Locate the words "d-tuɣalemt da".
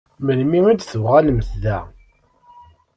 0.79-1.77